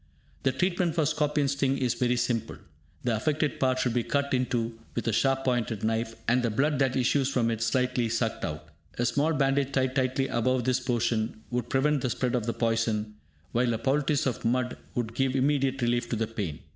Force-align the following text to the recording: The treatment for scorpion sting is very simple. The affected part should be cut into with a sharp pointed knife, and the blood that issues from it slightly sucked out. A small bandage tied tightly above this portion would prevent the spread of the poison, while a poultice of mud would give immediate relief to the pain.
The 0.41 0.51
treatment 0.51 0.95
for 0.95 1.05
scorpion 1.05 1.47
sting 1.47 1.77
is 1.77 1.93
very 1.93 2.15
simple. 2.15 2.57
The 3.03 3.15
affected 3.15 3.59
part 3.59 3.77
should 3.77 3.93
be 3.93 4.01
cut 4.01 4.33
into 4.33 4.79
with 4.95 5.07
a 5.07 5.13
sharp 5.13 5.45
pointed 5.45 5.83
knife, 5.83 6.15
and 6.27 6.41
the 6.41 6.49
blood 6.49 6.79
that 6.79 6.95
issues 6.95 7.29
from 7.29 7.51
it 7.51 7.61
slightly 7.61 8.09
sucked 8.09 8.43
out. 8.43 8.69
A 8.97 9.05
small 9.05 9.31
bandage 9.31 9.73
tied 9.73 9.93
tightly 9.95 10.27
above 10.27 10.63
this 10.63 10.79
portion 10.79 11.43
would 11.51 11.69
prevent 11.69 12.01
the 12.01 12.09
spread 12.09 12.33
of 12.33 12.47
the 12.47 12.51
poison, 12.53 13.13
while 13.51 13.71
a 13.75 13.77
poultice 13.77 14.25
of 14.25 14.43
mud 14.43 14.75
would 14.95 15.13
give 15.13 15.35
immediate 15.35 15.83
relief 15.83 16.09
to 16.09 16.15
the 16.15 16.25
pain. 16.25 16.61